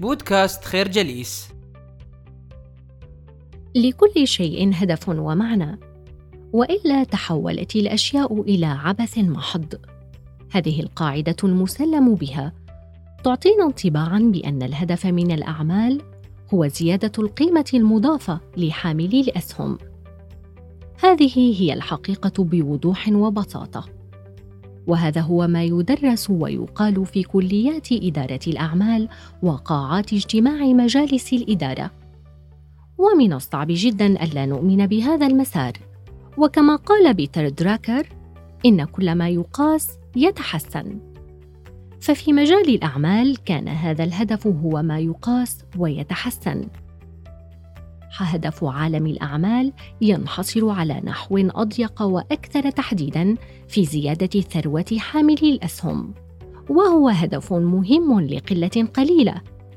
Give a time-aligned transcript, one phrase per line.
[0.00, 1.48] بودكاست خير جليس.
[3.74, 5.78] لكل شيء هدف ومعنى
[6.52, 9.74] وإلا تحولت الأشياء إلى عبث محض.
[10.50, 12.52] هذه القاعدة المسلم بها
[13.24, 16.00] تعطينا انطباعا بأن الهدف من الأعمال
[16.54, 19.78] هو زيادة القيمة المضافة لحاملي الأسهم.
[21.02, 24.01] هذه هي الحقيقة بوضوح وبساطة.
[24.86, 29.08] وهذا هو ما يدرس ويقال في كليات إدارة الأعمال
[29.42, 31.90] وقاعات اجتماع مجالس الإدارة.
[32.98, 35.72] ومن الصعب جدا ألا نؤمن بهذا المسار.
[36.38, 38.08] وكما قال بيتر دراكر
[38.66, 40.98] إن كل ما يقاس يتحسن.
[42.00, 46.64] ففي مجال الأعمال كان هذا الهدف هو ما يقاس ويتحسن.
[48.16, 53.34] هدف عالم الأعمال ينحصر على نحو أضيق وأكثر تحديدا
[53.68, 56.14] في زيادة ثروة حاملي الأسهم.
[56.68, 59.34] وهو هدف مهم لقلة قليلة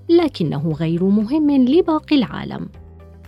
[0.10, 2.70] لكنه غير مهم لباقي العالم.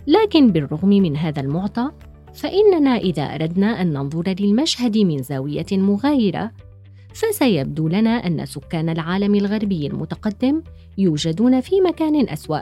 [0.06, 1.90] لكن بالرغم من هذا المعطى
[2.34, 6.50] فإننا إذا أردنا أن ننظر للمشهد من زاوية مغايرة
[7.14, 10.62] فسيبدو لنا أن سكان العالم الغربي المتقدم
[10.98, 12.60] يوجدون في مكان أسوأ.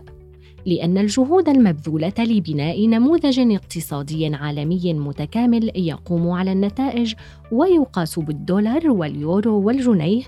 [0.67, 7.15] لأن الجهود المبذولة لبناء نموذج اقتصادي عالمي متكامل يقوم على النتائج
[7.53, 10.23] ويقاس بالدولار واليورو والجنيه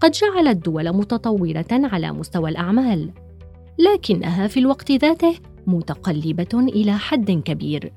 [0.00, 3.10] قد جعل الدول متطورة على مستوى الأعمال،
[3.78, 5.34] لكنها في الوقت ذاته
[5.66, 7.92] متقلبة إلى حد كبير،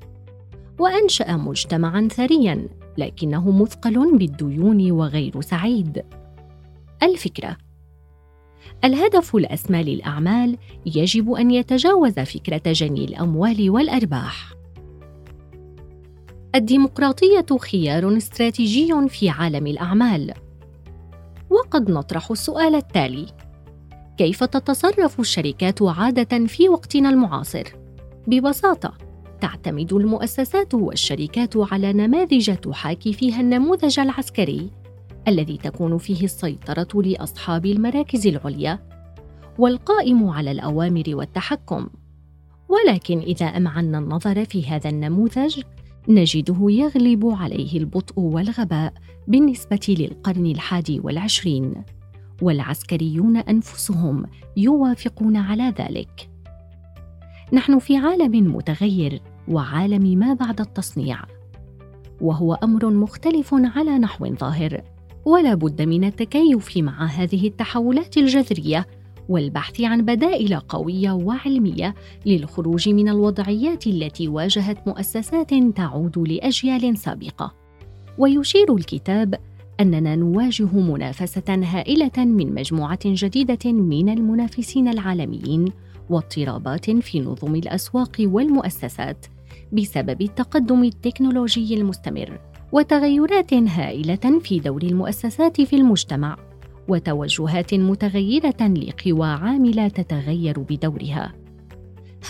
[0.80, 6.04] وأنشأ مجتمعًا ثريًا لكنه مثقل بالديون وغير سعيد.
[7.04, 7.58] الفكرة
[8.84, 14.54] الهدف الاسمى للاعمال يجب أن يتجاوز فكرة جني الأموال والأرباح.
[16.56, 20.34] الديمقراطية خيار استراتيجي في عالم الأعمال.
[21.50, 23.26] وقد نطرح السؤال التالي
[24.18, 27.64] كيف تتصرف الشركات عادة في وقتنا المعاصر؟
[28.28, 28.94] ببساطة
[29.42, 34.70] تعتمد المؤسسات والشركات على نماذج تحاكي فيها النموذج العسكري.
[35.28, 38.80] الذي تكون فيه السيطرة لأصحاب المراكز العليا
[39.58, 41.88] والقائم على الأوامر والتحكم.
[42.70, 45.62] ولكن إذا أمعنا النظر في هذا النموذج
[46.08, 48.94] نجده يغلب عليه البطء والغباء
[49.28, 51.84] بالنسبة للقرن الحادي والعشرين
[52.42, 54.26] والعسكريون أنفسهم
[54.58, 56.30] يوافقون على ذلك.
[57.54, 61.20] نحن في عالم متغير وعالم ما بعد التصنيع
[62.22, 64.82] وهو أمر مختلف على نحو ظاهر.
[65.30, 68.88] ولا بد من التكيف مع هذه التحولات الجذرية
[69.30, 71.96] والبحث عن بدائل قوية وعلمية
[72.26, 77.54] للخروج من الوضعيات التي واجهت مؤسسات تعود لأجيال سابقة.
[78.18, 79.36] ويشير الكتاب
[79.80, 85.66] أننا نواجه منافسة هائلة من مجموعة جديدة من المنافسين العالميين
[86.10, 89.26] واضطرابات في نظم الأسواق والمؤسسات
[89.72, 92.49] بسبب التقدم التكنولوجي المستمر.
[92.72, 96.38] وتغيرات هائلة في دور المؤسسات في المجتمع
[96.88, 101.34] وتوجهات متغيرة لقوى عاملة تتغير بدورها.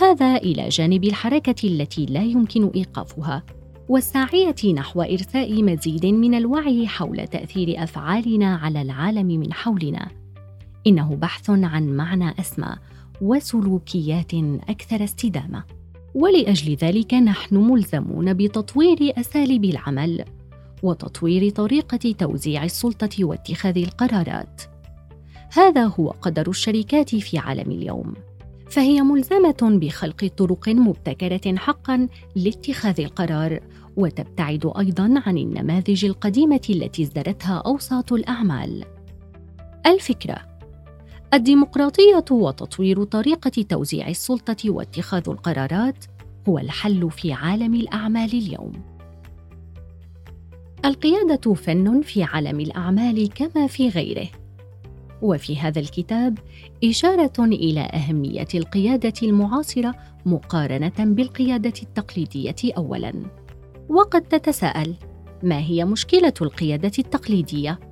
[0.00, 3.42] هذا إلى جانب الحركة التي لا يمكن إيقافها
[3.88, 10.08] والساعية نحو إرساء مزيد من الوعي حول تأثير أفعالنا على العالم من حولنا.
[10.86, 12.76] إنه بحث عن معنى أسمى
[13.20, 14.34] وسلوكيات
[14.68, 15.79] أكثر استدامة.
[16.14, 20.24] ولأجل ذلك نحن ملزمون بتطوير أساليب العمل
[20.82, 24.62] وتطوير طريقة توزيع السلطة واتخاذ القرارات.
[25.52, 28.14] هذا هو قدر الشركات في عالم اليوم.
[28.70, 33.60] فهي ملزمة بخلق طرق مبتكرة حقا لاتخاذ القرار
[33.96, 38.84] وتبتعد أيضا عن النماذج القديمة التي ازدرتها أوساط الأعمال.
[39.86, 40.49] الفكرة
[41.34, 46.04] الديمقراطية وتطوير طريقة توزيع السلطة واتخاذ القرارات
[46.48, 48.72] هو الحل في عالم الأعمال اليوم.
[50.84, 54.28] القيادة فن في عالم الأعمال كما في غيره.
[55.22, 56.38] وفي هذا الكتاب
[56.84, 59.94] إشارة إلى أهمية القيادة المعاصرة
[60.26, 63.12] مقارنة بالقيادة التقليدية اولا.
[63.88, 64.94] وقد تتساءل
[65.42, 67.89] ما هي مشكلة القيادة التقليدية؟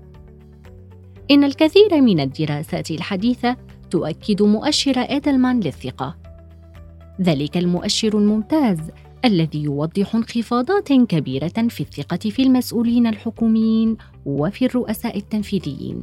[1.30, 3.56] إن الكثير من الدراسات الحديثة
[3.90, 6.16] تؤكد مؤشر إيدلمان للثقة.
[7.20, 8.78] ذلك المؤشر الممتاز
[9.24, 13.96] الذي يوضح انخفاضات كبيرة في الثقة في المسؤولين الحكوميين
[14.26, 16.02] وفي الرؤساء التنفيذيين.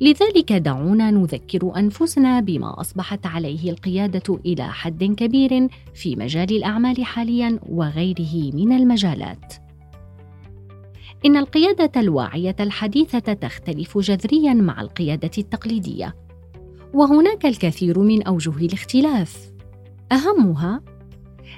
[0.00, 7.58] لذلك دعونا نذكر أنفسنا بما أصبحت عليه القيادة إلى حد كبير في مجال الأعمال حاليا
[7.68, 9.54] وغيره من المجالات
[11.26, 16.14] إن القيادة الواعية الحديثة تختلف جذرياً مع القيادة التقليدية،
[16.94, 19.52] وهناك الكثير من أوجه الاختلاف.
[20.12, 20.80] أهمها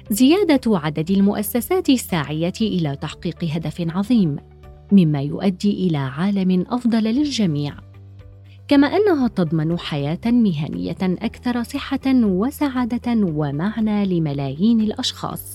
[0.09, 4.35] زيادة عدد المؤسسات الساعية إلى تحقيق هدف عظيم
[4.91, 7.75] مما يؤدي إلى عالم أفضل للجميع.
[8.67, 15.54] كما أنها تضمن حياة مهنية أكثر صحة وسعادة ومعنى لملايين الأشخاص.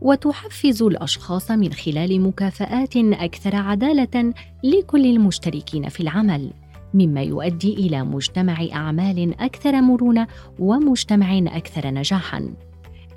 [0.00, 4.34] وتحفز الأشخاص من خلال مكافآت أكثر عدالة
[4.64, 6.52] لكل المشتركين في العمل
[6.94, 10.26] مما يؤدي إلى مجتمع أعمال أكثر مرونة
[10.58, 12.54] ومجتمع أكثر نجاحا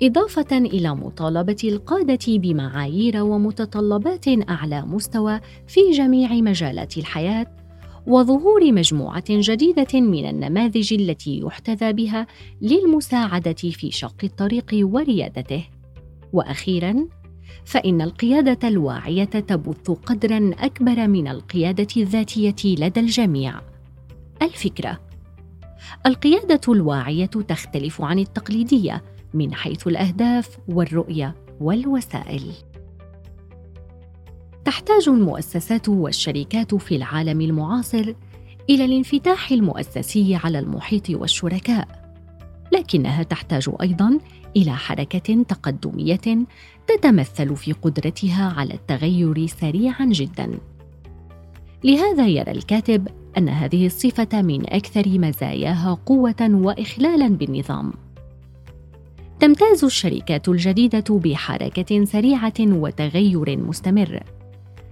[0.02, 7.46] إضافة إلى مطالبة القادة بمعايير ومتطلبات أعلى مستوى في جميع مجالات الحياة
[8.06, 12.26] وظهور مجموعة جديدة من النماذج التي يحتذى بها
[12.62, 15.79] للمساعدة في شق الطريق وريادته.
[16.32, 17.08] وأخيرا
[17.64, 23.60] فإن القيادة الواعية تبث قدرا أكبر من القيادة الذاتية لدى الجميع.
[24.42, 25.00] الفكرة
[26.06, 29.02] القيادة الواعية تختلف عن التقليدية
[29.34, 32.52] من حيث الأهداف والرؤية والوسائل.
[34.64, 38.14] تحتاج المؤسسات والشركات في العالم المعاصر
[38.70, 41.88] إلى الانفتاح المؤسسي على المحيط والشركاء
[42.72, 44.18] لكنها تحتاج أيضا
[44.56, 46.46] إلى حركة تقدمية
[46.86, 50.58] تتمثل في قدرتها على التغير سريعا جدا.
[51.84, 53.08] لهذا يرى الكاتب
[53.38, 57.92] أن هذه الصفة من أكثر مزاياها قوة واخلالا بالنظام.
[59.40, 64.22] تمتاز الشركات الجديدة بحركة سريعة وتغير مستمر.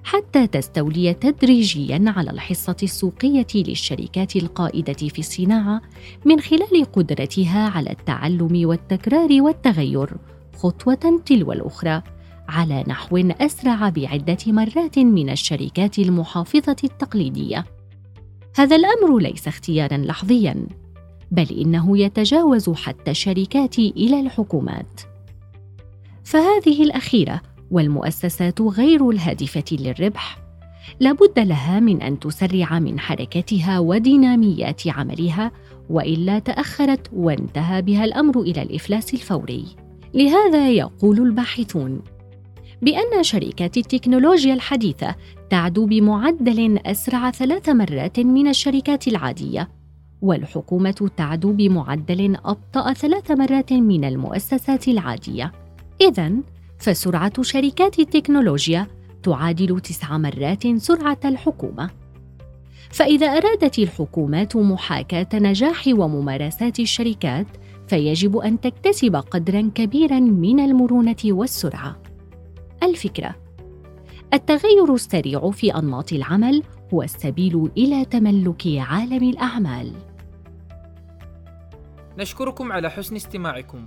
[0.08, 5.82] حتى تستولي تدريجيا على الحصة السوقية للشركات القائدة في الصناعة
[6.24, 10.10] من خلال قدرتها على التعلم والتكرار والتغير
[10.56, 12.02] خطوة تلو الأخرى
[12.48, 17.64] على نحو أسرع بعدة مرات من الشركات المحافظة التقليدية.
[18.56, 20.66] هذا الأمر ليس اختيارا لحظيا
[21.30, 25.00] بل إنه يتجاوز حتى الشركات إلى الحكومات.
[26.24, 27.40] فهذه الأخيرة
[27.70, 30.38] والمؤسسات غير الهادفة للربح.
[31.00, 35.52] لابد لها من أن تسرع من حركتها وديناميات عملها
[35.90, 39.64] وإلا تأخرت وانتهى بها الأمر إلى الإفلاس الفوري.
[40.14, 42.00] لهذا يقول الباحثون
[42.82, 45.14] بأن شركات التكنولوجيا الحديثة
[45.50, 49.68] تعدو بمعدل أسرع ثلاث مرات من الشركات العادية
[50.22, 55.52] والحكومة تعدو بمعدل أبطأ ثلاث مرات من المؤسسات العادية.
[56.00, 56.32] اذا
[56.78, 58.86] فسرعة شركات التكنولوجيا
[59.22, 61.90] تعادل تسع مرات سرعة الحكومة.
[62.90, 67.46] فإذا أرادت الحكومات محاكاة نجاح وممارسات الشركات،
[67.88, 71.96] فيجب أن تكتسب قدرا كبيرا من المرونة والسرعة.
[72.82, 73.34] الفكرة:
[74.34, 76.62] التغير السريع في أنماط العمل
[76.94, 79.92] هو السبيل إلى تملك عالم الأعمال.
[82.18, 83.86] نشكركم على حسن استماعكم.